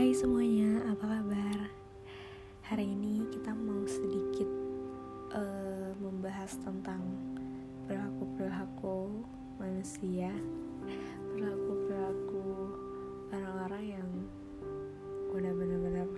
Hai 0.00 0.16
semuanya, 0.16 0.80
apa 0.96 1.04
kabar? 1.04 1.68
Hari 2.72 2.88
ini 2.88 3.20
kita 3.28 3.52
mau 3.52 3.84
sedikit 3.84 4.48
uh, 5.28 5.92
membahas 6.00 6.56
tentang 6.56 7.04
perilaku-perilaku 7.84 9.20
manusia, 9.60 10.32
perilaku-perilaku 11.28 12.44
orang-orang 13.28 14.00
yang 14.00 14.08
udah 15.36 15.52
bener-bener 15.52 16.08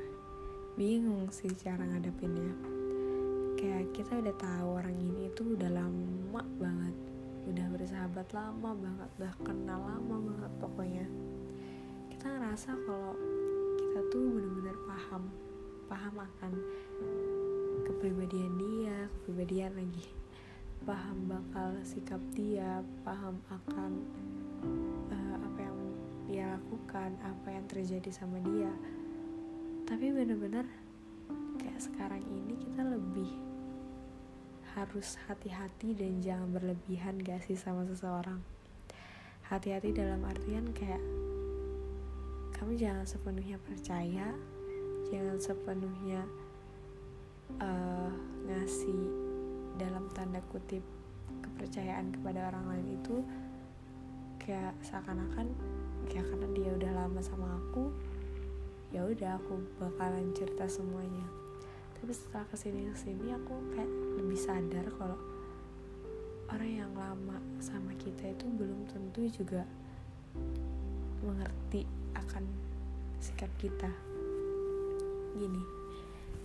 bingung 0.79 1.27
sih 1.35 1.51
cara 1.51 1.83
ngadepinnya. 1.83 2.55
Kayak 3.59 3.91
kita 3.99 4.23
udah 4.23 4.35
tahu 4.39 4.79
orang 4.79 4.95
ini 4.95 5.27
tuh 5.35 5.59
udah 5.59 5.83
lama 5.83 6.47
banget, 6.63 6.95
udah 7.51 7.67
bersahabat 7.75 8.31
lama 8.31 8.79
banget, 8.79 9.11
udah 9.19 9.35
kenal 9.43 9.83
lama 9.83 10.17
banget 10.23 10.53
pokoknya. 10.63 11.07
Kita 12.15 12.31
ngerasa 12.31 12.79
kalau 12.87 13.42
kita 13.93 14.09
tuh 14.09 14.25
benar-benar 14.25 14.73
paham 14.89 15.29
paham 15.85 16.15
akan 16.25 16.53
kepribadian 17.85 18.57
dia 18.57 19.05
kepribadian 19.21 19.77
lagi. 19.77 20.09
Paham 20.89 21.29
bakal 21.29 21.77
sikap 21.85 22.17
dia 22.33 22.81
paham 23.05 23.37
akan 23.53 23.93
uh, 25.13 25.37
apa 25.45 25.59
yang 25.61 25.77
dia 26.25 26.45
lakukan 26.57 27.21
apa 27.21 27.49
yang 27.53 27.69
terjadi 27.69 28.09
sama 28.09 28.41
dia. 28.41 28.73
Tapi 29.85 30.09
benar-benar 30.09 30.65
kayak 31.61 31.85
sekarang 31.85 32.25
ini 32.33 32.57
kita 32.65 32.89
lebih 32.89 33.29
harus 34.73 35.21
hati-hati 35.29 35.93
dan 35.93 36.25
jangan 36.25 36.49
berlebihan 36.49 37.21
gak 37.21 37.45
sih 37.45 37.61
sama 37.61 37.85
seseorang? 37.85 38.41
Hati-hati 39.53 39.93
dalam 39.93 40.25
artian 40.25 40.73
kayak 40.73 41.05
kamu 42.57 42.79
jangan 42.79 43.07
sepenuhnya 43.09 43.57
percaya 43.63 44.29
jangan 45.13 45.37
sepenuhnya 45.37 46.25
uh, 47.61 48.13
ngasih 48.49 49.01
dalam 49.77 50.09
tanda 50.13 50.41
kutip 50.53 50.85
kepercayaan 51.43 52.13
kepada 52.15 52.49
orang 52.53 52.65
lain 52.77 52.89
itu 52.97 53.17
kayak 54.43 54.75
seakan-akan 54.83 55.49
kayak 56.11 56.27
karena 56.27 56.49
dia 56.57 56.71
udah 56.75 56.93
lama 56.97 57.21
sama 57.23 57.47
aku 57.61 57.93
ya 58.93 59.09
udah 59.09 59.41
aku 59.41 59.57
bakalan 59.81 60.37
cerita 60.37 60.69
semuanya. 60.69 61.25
Tapi 61.97 62.13
setelah 62.13 62.45
ke 62.45 62.57
sini 62.61 62.93
ke 62.93 62.99
sini 63.01 63.33
aku 63.33 63.55
kayak 63.73 63.89
lebih 64.21 64.37
sadar 64.37 64.85
kalau 65.01 65.17
orang 66.53 66.73
yang 66.85 66.93
lama 66.93 67.41
sama 67.57 67.97
kita 67.97 68.37
itu 68.37 68.45
belum 68.53 68.85
tentu 68.93 69.25
juga 69.33 69.65
mengerti 71.25 71.89
akan 72.17 72.45
sikap 73.21 73.51
kita. 73.61 73.91
Gini 75.37 75.63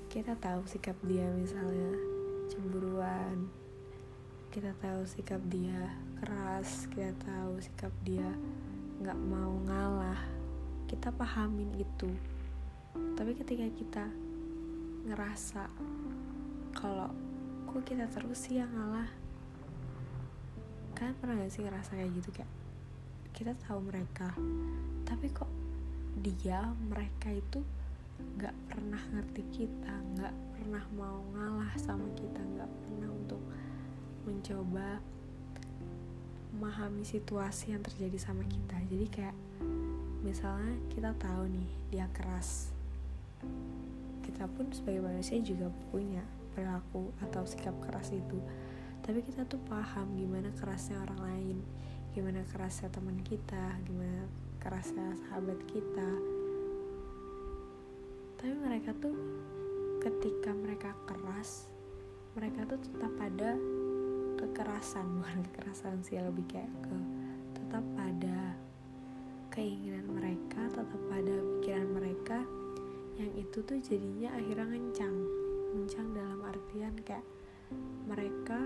kita 0.07 0.39
tahu 0.39 0.63
sikap 0.65 0.95
dia 1.03 1.27
misalnya 1.35 1.93
cemburuan 2.47 3.51
kita 4.49 4.71
tahu 4.79 5.03
sikap 5.03 5.43
dia 5.51 5.91
keras 6.23 6.87
kita 6.89 7.11
tahu 7.21 7.59
sikap 7.59 7.91
dia 8.01 8.27
nggak 9.03 9.19
mau 9.27 9.53
ngalah. 9.67 10.21
Kita 10.87 11.11
pahamin 11.11 11.75
itu. 11.75 12.09
Tapi 12.95 13.35
ketika 13.35 13.67
kita 13.75 14.05
ngerasa 15.07 15.67
kalau 16.71 17.11
kok 17.67 17.83
kita 17.83 18.07
terus 18.09 18.47
sih 18.47 18.57
yang 18.63 18.71
ngalah? 18.71 19.11
Kan 20.97 21.13
pernah 21.21 21.37
gak 21.37 21.53
sih 21.53 21.61
ngerasa 21.61 21.93
kayak 21.93 22.09
gitu 22.17 22.29
kayak 22.33 22.49
kita 23.37 23.53
tahu 23.69 23.85
mereka 23.85 24.33
tapi 25.05 25.29
kok 25.29 25.45
dia 26.21 26.61
mereka 26.89 27.29
itu 27.29 27.61
nggak 28.17 28.55
pernah 28.69 29.01
ngerti 29.13 29.43
kita 29.53 29.93
nggak 30.17 30.33
pernah 30.57 30.83
mau 30.97 31.21
ngalah 31.37 31.73
sama 31.77 32.09
kita 32.17 32.41
nggak 32.41 32.71
pernah 32.85 33.09
untuk 33.13 33.41
mencoba 34.25 34.99
memahami 36.57 37.05
situasi 37.05 37.77
yang 37.77 37.85
terjadi 37.85 38.17
sama 38.17 38.41
kita. 38.49 38.81
Jadi 38.89 39.05
kayak 39.13 39.35
misalnya 40.25 40.73
kita 40.89 41.13
tahu 41.21 41.45
nih 41.53 41.69
dia 41.93 42.09
keras. 42.09 42.73
Kita 44.25 44.49
pun 44.49 44.73
sebagai 44.73 45.05
manusia 45.05 45.37
juga 45.37 45.69
punya 45.93 46.25
perilaku 46.57 47.13
atau 47.21 47.45
sikap 47.45 47.77
keras 47.85 48.09
itu. 48.09 48.41
Tapi 49.05 49.21
kita 49.21 49.45
tuh 49.45 49.61
paham 49.69 50.17
gimana 50.17 50.49
kerasnya 50.57 50.97
orang 51.05 51.21
lain 51.21 51.57
gimana 52.17 52.41
kerasnya 52.49 52.89
teman 52.89 53.21
kita 53.21 53.77
gimana 53.85 54.25
kerasnya 54.67 55.15
sahabat 55.23 55.55
kita. 55.71 56.09
Tapi 58.35 58.51
mereka 58.51 58.91
tuh 58.99 59.15
ketika 60.03 60.51
mereka 60.51 60.91
keras 61.07 61.71
mereka 62.35 62.67
tuh 62.67 62.79
tetap 62.83 63.13
ada 63.23 63.55
kekerasan 64.35 65.07
bukan 65.23 65.39
kekerasan 65.47 66.03
sih 66.03 66.19
lebih 66.19 66.43
kayak 66.51 66.69
ke 66.83 66.97
tetap 67.55 67.83
pada 67.95 68.59
keinginan 69.55 70.05
mereka 70.11 70.67
tetap 70.67 71.01
pada 71.07 71.35
pikiran 71.57 71.87
mereka 71.87 72.43
yang 73.15 73.31
itu 73.39 73.63
tuh 73.63 73.79
jadinya 73.79 74.35
akhirnya 74.35 74.67
ngencang. 74.67 75.15
Ngencang 75.79 76.07
dalam 76.11 76.39
artian 76.43 76.93
kayak 77.07 77.23
mereka 78.03 78.59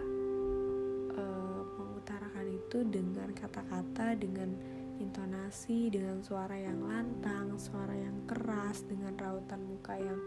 itu 2.71 2.87
dengan 2.87 3.27
kata-kata, 3.35 4.15
dengan 4.15 4.55
intonasi, 5.01 5.89
dengan 5.89 6.21
suara 6.21 6.53
yang 6.53 6.85
lantang, 6.85 7.57
suara 7.57 7.97
yang 7.97 8.23
keras, 8.29 8.85
dengan 8.85 9.17
rautan 9.17 9.65
muka 9.65 9.97
yang 9.97 10.21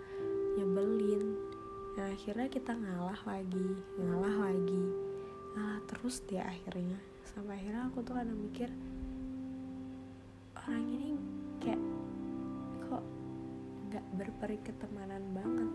nyebelin. 0.58 1.38
Dan 1.94 2.12
akhirnya 2.18 2.50
kita 2.50 2.74
ngalah 2.74 3.20
lagi, 3.22 3.68
ngalah 4.02 4.50
lagi, 4.50 4.84
ngalah 5.54 5.80
terus 5.86 6.20
dia 6.26 6.42
akhirnya. 6.42 6.98
Sampai 7.22 7.62
akhirnya 7.62 7.86
aku 7.86 8.02
tuh 8.02 8.14
kadang 8.18 8.38
mikir, 8.38 8.68
orang 10.58 10.84
ini 10.90 11.10
kayak 11.62 11.82
kok 12.90 13.04
gak 13.94 14.06
berperi 14.18 14.58
ketemanan 14.66 15.22
banget. 15.30 15.70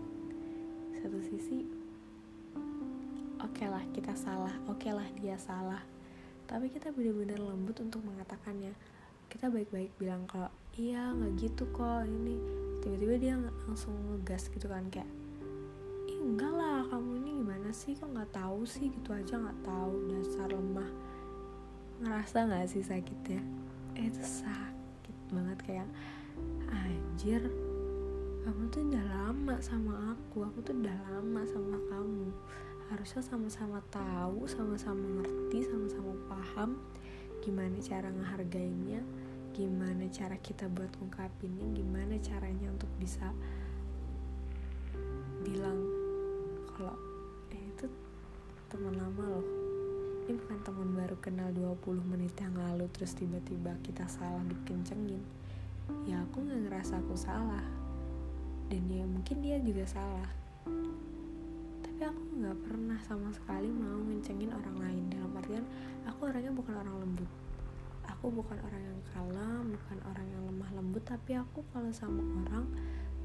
Satu 1.00 1.18
sisi, 1.24 1.64
oke 3.40 3.56
okay 3.56 3.68
lah 3.72 3.84
kita 3.96 4.12
salah, 4.12 4.52
oke 4.68 4.76
okay 4.76 4.92
lah 4.92 5.08
dia 5.16 5.40
salah 5.40 5.80
tapi 6.50 6.66
kita 6.66 6.90
benar-benar 6.90 7.38
lembut 7.38 7.78
untuk 7.78 8.02
mengatakannya. 8.02 8.74
Kita 9.30 9.46
baik-baik 9.46 9.94
bilang 10.02 10.26
kalau 10.26 10.50
iya 10.74 11.14
nggak 11.14 11.38
gitu 11.38 11.62
kok 11.70 12.02
ini. 12.10 12.34
Tiba-tiba 12.82 13.14
dia 13.22 13.34
langsung 13.70 13.94
ngegas 14.10 14.50
gitu 14.50 14.66
kan 14.66 14.90
kayak 14.90 15.06
ih 16.10 16.18
enggak 16.18 16.50
lah 16.50 16.82
kamu 16.90 17.22
ini 17.22 17.30
gimana 17.38 17.70
sih? 17.70 17.94
Kok 17.94 18.10
nggak 18.10 18.34
tahu 18.34 18.66
sih? 18.66 18.90
Gitu 18.90 19.14
aja 19.14 19.38
nggak 19.38 19.62
tahu 19.62 19.94
dasar 20.10 20.50
lemah. 20.50 20.90
Ngerasa 22.02 22.36
nggak 22.50 22.66
sih 22.66 22.82
sakitnya? 22.82 23.38
Eh, 23.94 24.10
itu 24.10 24.18
sakit 24.18 25.16
banget 25.30 25.58
kayak 25.62 25.88
anjir 26.66 27.42
kamu 28.40 28.62
tuh 28.72 28.82
udah 28.88 29.04
lama 29.06 29.54
sama 29.60 30.16
aku 30.16 30.42
aku 30.48 30.58
tuh 30.64 30.74
udah 30.80 30.96
lama 31.12 31.42
sama 31.44 31.76
kamu 31.92 32.32
harusnya 32.90 33.22
sama-sama 33.22 33.78
tahu 33.94 34.50
sama-sama 34.50 35.22
ngerti 35.22 35.62
sama-sama 35.70 36.12
paham 36.26 36.70
gimana 37.38 37.78
cara 37.78 38.10
ngehargainnya 38.10 39.00
gimana 39.54 40.10
cara 40.10 40.34
kita 40.42 40.66
buat 40.66 40.90
ungkapinnya 40.98 41.70
gimana 41.70 42.18
caranya 42.18 42.66
untuk 42.70 42.90
bisa 42.98 43.30
bilang 45.46 45.80
kalau 46.74 46.96
eh 47.54 47.60
itu 47.60 47.86
teman 48.70 48.94
lama 48.96 49.24
loh. 49.24 49.46
Ini 50.28 50.38
bukan 50.38 50.60
teman 50.62 50.90
baru 50.94 51.16
kenal 51.18 51.50
20 51.50 52.06
menit 52.06 52.38
yang 52.38 52.54
lalu 52.54 52.86
terus 52.94 53.18
tiba-tiba 53.18 53.74
kita 53.82 54.06
salah 54.06 54.40
dikencengin. 54.46 55.20
Ya 56.06 56.22
aku 56.22 56.46
nggak 56.46 56.70
ngerasa 56.70 57.02
aku 57.02 57.18
salah. 57.18 57.66
Dan 58.70 58.86
ya 58.86 59.02
mungkin 59.02 59.42
dia 59.42 59.58
juga 59.58 59.82
salah 59.90 60.39
tapi 62.00 62.16
aku 62.16 62.32
nggak 62.40 62.58
pernah 62.64 62.96
sama 63.04 63.28
sekali 63.28 63.68
mau 63.68 64.00
ngencengin 64.08 64.48
orang 64.56 64.72
lain. 64.80 65.04
Dalam 65.12 65.36
artian 65.36 65.68
aku 66.08 66.32
orangnya 66.32 66.48
bukan 66.48 66.72
orang 66.80 66.96
lembut. 66.96 67.28
Aku 68.08 68.32
bukan 68.32 68.56
orang 68.56 68.80
yang 68.80 69.00
kalem 69.12 69.76
bukan 69.76 69.98
orang 70.08 70.26
yang 70.32 70.42
lemah 70.48 70.70
lembut 70.80 71.04
tapi 71.04 71.36
aku 71.36 71.60
kalau 71.68 71.92
sama 71.92 72.24
orang 72.24 72.64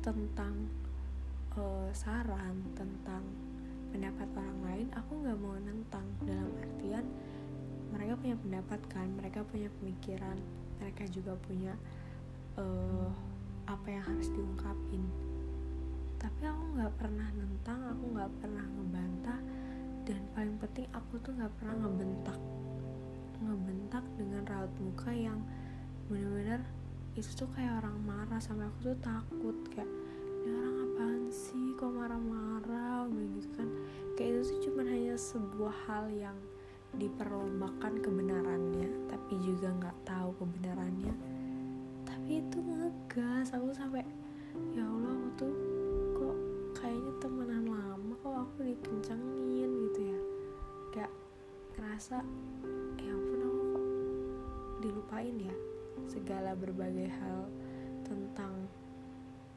tentang 0.03 0.67
uh, 1.55 1.87
saran 1.95 2.59
tentang 2.75 3.23
pendapat 3.95 4.27
orang 4.35 4.59
lain 4.67 4.87
aku 4.91 5.23
nggak 5.23 5.39
mau 5.39 5.55
nentang. 5.55 6.03
Dalam 6.27 6.51
artian 6.59 7.07
mereka 7.95 8.19
punya 8.19 8.35
pendapat 8.43 8.79
kan 8.91 9.07
mereka 9.15 9.39
punya 9.47 9.71
pemikiran 9.79 10.35
mereka 10.83 11.07
juga 11.15 11.31
punya 11.47 11.79
uh, 12.59 13.07
apa 13.71 13.87
yang 13.87 14.03
harus 14.03 14.27
diungkapin 14.35 15.24
nggak 16.85 17.01
pernah 17.01 17.25
nentang 17.33 17.81
aku 17.97 18.13
nggak 18.13 18.31
pernah 18.45 18.61
ngebantah 18.61 19.41
dan 20.05 20.21
paling 20.37 20.53
penting 20.61 20.85
aku 20.93 21.17
tuh 21.17 21.33
nggak 21.33 21.49
pernah 21.57 21.81
ngebentak. 21.81 22.37
Ngebentak 23.41 24.05
dengan 24.13 24.45
raut 24.45 24.69
muka 24.77 25.09
yang 25.09 25.41
benar-benar 26.05 26.61
itu 27.17 27.25
tuh 27.33 27.49
kayak 27.57 27.81
orang 27.81 27.97
marah 28.05 28.37
sampai 28.37 28.69
aku 28.69 28.93
tuh 28.93 28.97
takut 29.01 29.57
kayak 29.73 29.89
ini 30.45 30.53
orang 30.53 30.77
apaan 30.85 31.23
sih? 31.33 31.73
Kok 31.73 31.89
marah-marah? 31.89 33.09
Gitu 33.09 33.49
kan. 33.57 33.67
Kayak 34.13 34.29
itu 34.29 34.41
tuh 34.45 34.59
cuma 34.69 34.81
hanya 34.85 35.15
sebuah 35.17 35.75
hal 35.89 36.05
yang 36.13 36.37
diperlombakan 37.01 37.97
kebenarannya 37.97 39.09
tapi 39.09 39.33
juga 39.41 39.73
nggak 39.73 39.97
tahu 40.05 40.37
kebenarannya. 40.37 41.17
Tapi 42.05 42.45
itu 42.45 42.61
ngegas 42.61 43.57
aku 43.57 43.73
sampai 43.73 44.05
ya 44.77 44.85
Allah 44.85 45.17
aku 45.17 45.29
tuh 45.33 45.64
kayaknya 46.85 47.13
temenan 47.17 47.65
lama 47.65 48.13
kok 48.21 48.35
aku 48.45 48.57
dikencengin 48.61 49.89
gitu 49.89 50.01
ya. 50.13 50.19
Kayak 50.93 51.13
ngerasa 51.73 52.21
ya 53.01 53.09
ampun 53.09 53.41
aku 53.41 53.61
kok 53.73 53.85
dilupain 54.85 55.35
ya 55.41 55.55
segala 56.05 56.53
berbagai 56.53 57.09
hal 57.09 57.49
tentang 58.05 58.69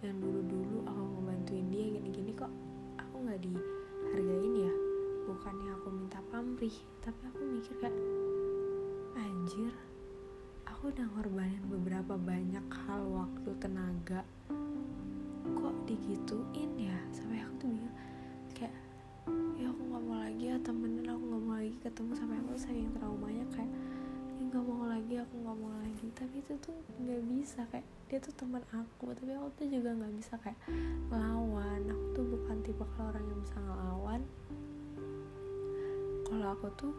yang 0.00 0.16
dulu-dulu 0.24 0.88
aku 0.88 1.02
ngebantuin 1.20 1.68
dia 1.68 2.00
gini-gini 2.00 2.32
kok 2.32 2.48
aku 2.96 3.14
nggak 3.20 3.44
dihargain 3.44 4.54
ya? 4.64 4.72
Bukannya 5.28 5.70
aku 5.76 5.88
minta 5.92 6.24
pamrih 6.32 6.76
tapi 7.04 7.20
aku 7.28 7.44
mikir 7.44 7.76
kayak 7.76 7.92
anjir 9.20 9.76
aku 10.64 10.88
udah 10.88 11.04
ngorbanin 11.12 11.60
beberapa 11.68 12.16
banyak 12.16 12.64
hal 12.88 13.04
waktu 13.12 13.52
tenaga 13.60 14.24
digituin 15.98 16.70
ya. 16.78 16.98
Sampai 17.10 17.42
aku 17.42 17.54
tuh 17.58 17.68
bingung. 17.74 17.96
Kayak 18.54 18.74
ya 19.58 19.66
aku 19.68 19.82
nggak 19.82 20.02
mau 20.06 20.16
lagi 20.22 20.44
ya 20.46 20.56
temenin 20.62 21.06
aku 21.10 21.22
nggak 21.26 21.42
mau 21.42 21.54
lagi 21.58 21.74
ketemu. 21.82 22.10
Sampai 22.14 22.36
aku 22.38 22.52
saking 22.54 22.90
traumanya 22.94 23.44
kayak 23.50 23.72
ya 24.38 24.42
nggak 24.46 24.64
mau 24.64 24.84
lagi 24.86 25.14
aku 25.18 25.34
nggak 25.42 25.56
mau 25.58 25.72
lagi. 25.82 26.06
Tapi 26.14 26.34
itu 26.38 26.52
tuh 26.62 26.76
nggak 27.02 27.22
bisa 27.26 27.60
kayak 27.74 27.86
dia 28.06 28.18
tuh 28.22 28.34
teman 28.38 28.62
aku. 28.70 29.10
Tapi 29.12 29.30
aku 29.34 29.48
tuh 29.58 29.66
juga 29.66 29.90
nggak 29.92 30.14
bisa 30.16 30.34
kayak 30.38 30.58
lawan 31.10 31.82
aku 31.90 32.04
tuh 32.14 32.24
bukan 32.24 32.56
tipe 32.62 32.84
kalau 32.94 33.10
orang 33.10 33.24
yang 33.26 33.40
bisa 33.42 33.56
ngelawan. 33.58 34.20
Kalau 36.28 36.48
aku 36.52 36.68
tuh 36.76 36.94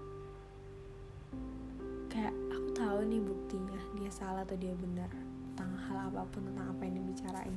kayak 2.09 2.33
aku 2.49 2.67
tahu 2.73 2.99
nih 3.05 3.21
buktinya 3.21 3.81
dia 3.97 4.11
salah 4.11 4.41
atau 4.43 4.57
dia 4.57 4.73
benar. 4.75 5.09
Tentang 5.53 5.75
hal 5.91 6.07
apa 6.07 6.23
pun 6.31 6.47
tentang 6.47 6.71
apa 6.71 6.81
yang 6.87 6.95
dibicarain 7.03 7.55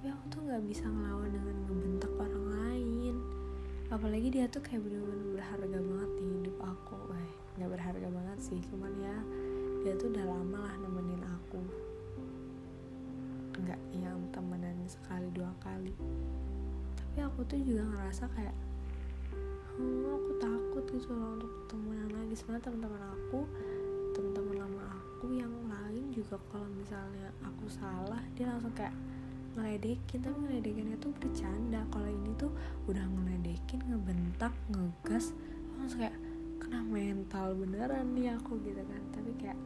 tapi 0.00 0.16
aku 0.16 0.32
tuh 0.32 0.40
nggak 0.48 0.64
bisa 0.64 0.88
ngelawan 0.88 1.28
dengan 1.28 1.56
ngebentak 1.68 2.08
orang 2.16 2.46
lain. 2.56 3.14
Apalagi 3.92 4.32
dia 4.32 4.48
tuh 4.48 4.64
kayak 4.64 4.80
bener-bener 4.80 5.36
berharga 5.36 5.76
banget 5.76 6.10
di 6.16 6.24
hidup 6.40 6.56
aku. 6.56 6.96
Eh 7.12 7.30
nggak 7.60 7.68
berharga 7.68 8.08
banget 8.08 8.38
sih 8.40 8.56
cuman 8.72 8.88
ya 8.96 9.12
dia 9.84 9.92
tuh 10.00 10.08
udah 10.08 10.24
lama 10.24 10.58
lah 10.64 10.74
nemenin 10.80 11.20
aku. 11.20 11.60
Nggak 13.60 13.76
yang 13.92 14.16
temenan 14.32 14.80
sekali 14.88 15.28
dua 15.36 15.52
kali. 15.60 15.92
Tapi 16.96 17.20
aku 17.20 17.44
tuh 17.44 17.60
juga 17.60 17.84
ngerasa 17.92 18.24
kayak 18.32 18.56
hmm, 19.76 20.16
aku 20.16 20.30
takut 20.40 20.84
gitu 20.96 21.12
loh 21.12 21.36
untuk 21.36 21.52
temenan 21.68 22.08
lagi. 22.08 22.32
Sebenarnya 22.40 22.72
teman-teman 22.72 23.04
aku 23.04 23.44
teman-teman 24.16 24.64
lama 24.64 24.96
aku 24.96 25.28
yang 25.36 25.52
lain 25.68 26.08
juga 26.08 26.40
kalau 26.48 26.64
misalnya 26.72 27.28
aku 27.44 27.68
salah 27.68 28.24
dia 28.32 28.48
langsung 28.48 28.72
kayak 28.72 28.96
ngeledekin 29.58 30.22
tapi 30.22 30.36
ngeledekinnya 30.46 30.96
tuh 31.02 31.12
bercanda. 31.18 31.82
Kalau 31.90 32.06
ini 32.06 32.30
tuh 32.38 32.52
udah 32.86 33.02
ngeledekin 33.02 33.80
ngebentak 33.90 34.54
ngegas 34.70 35.34
langsung 35.78 36.06
kayak 36.06 36.16
kena 36.60 36.80
mental 36.86 37.56
beneran 37.56 38.14
nih 38.14 38.36
aku 38.38 38.60
gitu 38.62 38.82
kan. 38.84 39.02
Tapi 39.10 39.30
kayak 39.40 39.58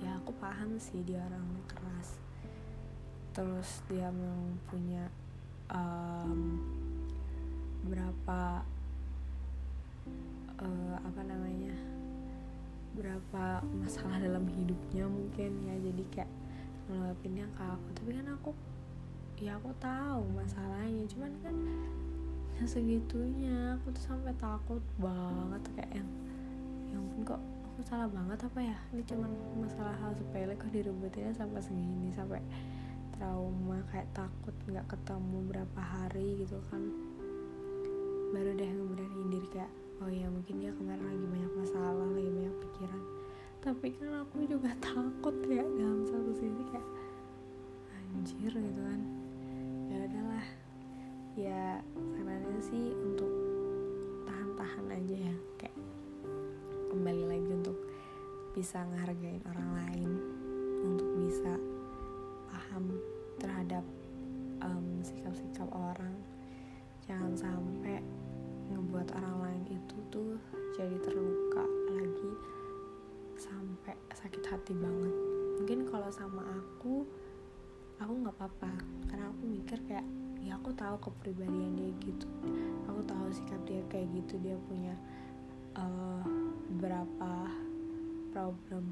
ya 0.00 0.16
aku 0.16 0.32
paham 0.40 0.80
sih 0.80 1.04
dia 1.04 1.20
orang 1.28 1.44
keras. 1.68 2.08
Terus 3.36 3.70
dia 3.92 4.08
memang 4.08 4.56
punya 4.66 5.04
um, 5.70 6.62
berapa 7.84 8.64
uh, 10.58 10.96
apa 11.04 11.20
namanya 11.22 11.76
berapa 12.98 13.62
masalah 13.78 14.18
dalam 14.18 14.48
hidupnya 14.48 15.04
mungkin 15.04 15.50
ya. 15.68 15.76
Jadi 15.84 16.02
kayak 16.10 16.30
ngelapinnya 16.88 17.46
ke 17.52 17.62
aku. 17.62 17.88
Tapi 17.92 18.10
kan 18.16 18.28
aku 18.32 18.50
ya 19.38 19.54
aku 19.58 19.70
tahu 19.78 20.22
masalahnya. 20.34 21.04
Cuman 21.06 21.32
kan 21.42 21.54
yang 22.58 22.66
segitunya 22.66 23.78
aku 23.78 23.94
tuh 23.94 24.02
sampai 24.02 24.34
takut 24.34 24.82
banget 24.98 25.62
kayak 25.78 26.02
yang 26.02 26.10
yang 26.90 27.02
kok 27.22 27.38
aku 27.38 27.80
salah 27.86 28.10
banget 28.10 28.38
apa 28.42 28.60
ya? 28.60 28.76
Ini 28.90 29.02
cuman 29.06 29.30
masalah 29.62 29.94
hal 30.02 30.10
sepele 30.18 30.58
kok 30.58 30.70
direbutinnya 30.74 31.32
sampai 31.34 31.62
segini 31.62 32.10
sampai 32.10 32.42
trauma 33.14 33.78
kayak 33.90 34.10
takut 34.14 34.54
nggak 34.66 34.86
ketemu 34.90 35.38
berapa 35.46 35.80
hari 35.80 36.42
gitu 36.42 36.58
kan. 36.70 36.82
Baru 38.34 38.50
deh 38.58 38.68
ngeberaniin 38.68 39.28
diri 39.30 39.48
kayak 39.54 39.72
oh 39.98 40.10
ya 40.10 40.26
mungkin 40.30 40.62
dia 40.62 40.70
kemarin 40.74 41.02
lagi 41.02 41.26
banyak 41.26 41.52
masalah 41.54 42.06
lagi 42.10 42.30
banyak 42.30 42.56
pikiran. 42.66 43.02
Tapi 43.58 43.86
kan 43.94 44.10
aku 44.22 44.36
juga 44.46 44.70
takut 44.84 45.07
jangan 67.08 67.32
sampai 67.32 68.04
ngebuat 68.68 69.16
orang 69.16 69.36
lain 69.48 69.62
itu 69.80 69.96
tuh 70.12 70.36
jadi 70.76 70.92
terluka 71.00 71.64
lagi 71.88 72.32
sampai 73.40 73.96
sakit 74.12 74.44
hati 74.44 74.76
banget. 74.76 75.14
Mungkin 75.56 75.88
kalau 75.88 76.12
sama 76.12 76.44
aku 76.52 77.08
aku 77.96 78.12
nggak 78.12 78.36
apa-apa. 78.36 78.72
Karena 79.08 79.32
aku 79.32 79.42
mikir 79.48 79.80
kayak 79.88 80.04
ya 80.44 80.60
aku 80.60 80.70
tahu 80.76 81.00
kepribadian 81.00 81.80
dia 81.80 81.90
gitu. 82.04 82.28
Aku 82.92 83.00
tahu 83.08 83.32
sikap 83.32 83.60
dia 83.64 83.80
kayak 83.88 84.12
gitu. 84.12 84.36
Dia 84.44 84.60
punya 84.68 84.92
uh, 85.80 86.28
beberapa 86.76 87.48
problem. 88.36 88.84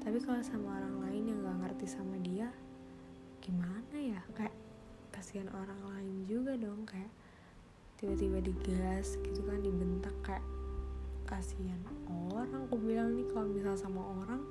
Tapi 0.00 0.22
kalau 0.22 0.40
sama 0.46 0.78
orang 0.78 0.96
lain 1.02 1.22
yang 1.34 1.38
nggak 1.42 1.58
ngerti 1.66 1.86
sama 1.90 2.14
dia 2.22 2.46
gimana 3.42 3.96
ya? 3.98 4.22
Kayak 4.38 4.54
kasihan 5.10 5.50
orang 5.50 5.82
lain 5.98 6.24
juga 6.30 6.54
dong 6.54 6.86
kayak 6.86 7.10
tiba-tiba 8.00 8.40
digas 8.40 9.20
gitu 9.20 9.44
kan 9.44 9.60
dibentak 9.60 10.16
kayak 10.24 10.44
kasihan 11.28 11.78
orang 12.08 12.48
aku 12.66 12.80
bilang 12.80 13.14
nih 13.14 13.28
kalau 13.28 13.46
misal 13.52 13.76
sama 13.76 14.02
orang 14.02 14.42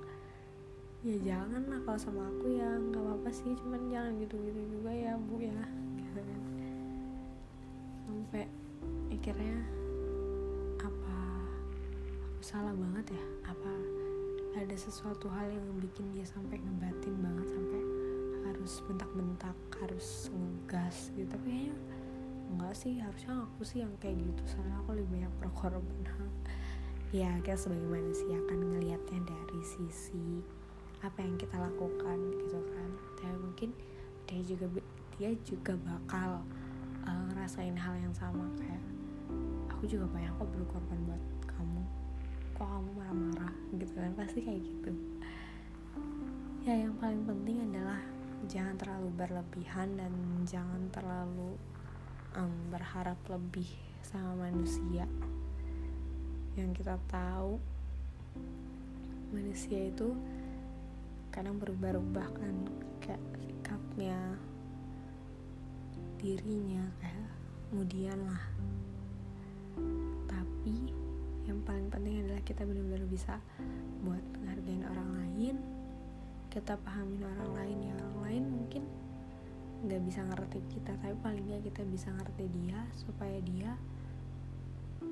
ya 0.99 1.15
jangan 1.23 1.63
lah 1.71 1.79
kalau 1.87 1.99
sama 1.99 2.27
aku 2.27 2.59
ya 2.59 2.75
nggak 2.75 2.99
apa-apa 2.99 3.29
sih 3.31 3.55
cuman 3.55 3.87
jangan 3.87 4.19
gitu-gitu 4.19 4.61
juga 4.67 4.91
ya 4.91 5.15
bu 5.15 5.39
ya. 5.39 5.59
Gitu 5.95 6.19
kan. 6.19 6.41
Sampai 8.03 8.43
akhirnya 9.07 9.63
apa 10.83 11.19
aku 12.27 12.41
salah 12.43 12.75
banget 12.75 13.15
ya? 13.15 13.23
Apa 13.47 13.71
ada 14.59 14.75
sesuatu 14.75 15.31
hal 15.31 15.47
yang 15.47 15.67
bikin 15.79 16.11
dia 16.11 16.27
sampai 16.27 16.59
ngebatin 16.59 17.15
banget 17.23 17.47
sampai 17.47 17.81
harus 18.43 18.73
bentak-bentak 18.91 19.57
harus 19.79 20.27
ngegas 20.35 21.15
gitu? 21.15 21.31
Tapi 21.31 21.47
kayaknya 21.47 21.75
enggak 22.49 22.73
sih 22.73 22.97
harusnya 22.97 23.45
aku 23.45 23.61
sih 23.61 23.85
yang 23.85 23.93
kayak 24.01 24.17
gitu 24.19 24.43
soalnya 24.57 24.77
aku 24.81 24.97
lebih 24.97 25.09
banyak 25.21 25.33
berkorban. 25.41 26.03
Ya 27.09 27.33
kita 27.41 27.57
sebagai 27.57 27.89
manusia 27.89 28.37
akan 28.37 28.59
ngelihatnya 28.69 29.25
dari 29.25 29.61
sisi 29.65 30.45
apa 31.01 31.17
yang 31.25 31.41
kita 31.41 31.57
lakukan 31.57 32.17
gitu 32.37 32.61
kan. 32.69 32.89
Dan 33.17 33.33
mungkin 33.41 33.73
dia 34.29 34.45
juga 34.45 34.69
dia 35.17 35.33
juga 35.41 35.73
bakal 35.81 36.45
uh, 37.09 37.21
ngerasain 37.33 37.73
hal 37.73 37.97
yang 37.97 38.13
sama 38.13 38.45
kayak 38.61 38.77
aku 39.73 39.89
juga 39.89 40.05
banyak 40.05 40.29
kok 40.37 40.53
berkorban 40.53 40.99
buat 41.09 41.23
kamu. 41.49 41.81
Kok 42.53 42.67
kamu 42.77 42.89
marah-marah? 42.93 43.53
Gitu 43.73 43.93
kan 43.97 44.13
pasti 44.13 44.39
kayak 44.45 44.61
gitu. 44.61 44.93
Ya 46.61 46.77
yang 46.77 46.93
paling 47.01 47.25
penting 47.25 47.57
adalah 47.73 47.97
jangan 48.45 48.77
terlalu 48.77 49.09
berlebihan 49.17 49.97
dan 49.97 50.13
jangan 50.45 50.85
terlalu 50.93 51.57
um, 52.35 52.53
berharap 52.69 53.17
lebih 53.31 53.69
sama 54.05 54.49
manusia. 54.49 55.05
Yang 56.57 56.83
kita 56.83 56.99
tahu 57.07 57.61
manusia 59.31 59.89
itu 59.89 60.17
kadang 61.29 61.61
berubah-ubah 61.61 62.27
kan 62.33 62.55
kayak 62.99 63.21
sikapnya 63.39 64.17
dirinya 66.19 66.83
kayak 66.99 67.29
kemudian 67.69 68.19
lah. 68.27 68.43
Tapi 70.27 70.75
yang 71.49 71.65
paling 71.65 71.89
penting 71.89 72.21
adalah 72.25 72.41
kita 72.45 72.61
benar-benar 72.61 73.05
bisa 73.09 73.41
buat 74.05 74.21
ngargain 74.45 74.85
orang 74.85 75.09
lain 75.17 75.55
kita 76.49 76.73
pahamin 76.81 77.21
orang 77.21 77.51
lain 77.61 77.77
ya 77.85 77.93
orang 77.93 78.17
lain 78.25 78.43
mungkin 78.49 78.83
nggak 79.79 80.01
bisa 80.03 80.21
ngerti 80.27 80.59
kita 80.71 80.91
tapi 80.99 81.15
paling 81.23 81.43
nggak 81.47 81.63
kita 81.71 81.81
bisa 81.87 82.11
ngerti 82.11 82.45
dia 82.51 82.79
supaya 82.99 83.39
dia 83.43 83.71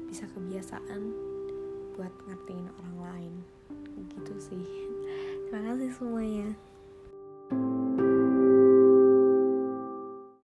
bisa 0.07 0.27
kebiasaan 0.31 1.01
buat 1.95 2.13
ngertiin 2.29 2.67
orang 2.83 2.97
lain. 3.01 3.33
Gitu 3.97 4.33
sih. 4.39 4.63
Terima 5.47 5.73
kasih 5.73 5.91
semuanya 5.95 6.51